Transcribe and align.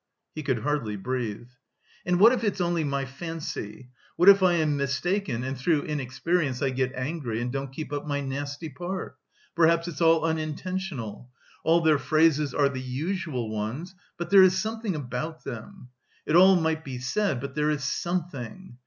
He 0.33 0.41
could 0.41 0.61
hardly 0.63 0.95
breathe. 0.95 1.49
"And 2.07 2.19
what 2.19 2.31
if 2.31 2.43
it's 2.43 2.59
only 2.59 2.83
my 2.83 3.05
fancy? 3.05 3.91
What 4.15 4.29
if 4.29 4.41
I 4.41 4.53
am 4.53 4.75
mistaken, 4.75 5.43
and 5.43 5.55
through 5.55 5.83
inexperience 5.83 6.59
I 6.63 6.71
get 6.71 6.93
angry 6.95 7.39
and 7.39 7.51
don't 7.51 7.71
keep 7.71 7.93
up 7.93 8.07
my 8.07 8.19
nasty 8.19 8.67
part? 8.67 9.19
Perhaps 9.55 9.87
it's 9.87 10.01
all 10.01 10.25
unintentional. 10.25 11.29
All 11.63 11.81
their 11.81 11.99
phrases 11.99 12.51
are 12.51 12.67
the 12.69 12.81
usual 12.81 13.51
ones, 13.55 13.93
but 14.17 14.31
there 14.31 14.41
is 14.41 14.59
something 14.59 14.95
about 14.95 15.43
them.... 15.43 15.89
It 16.25 16.35
all 16.35 16.55
might 16.55 16.83
be 16.83 16.97
said, 16.97 17.39
but 17.39 17.53
there 17.53 17.69
is 17.69 17.83
something. 17.83 18.79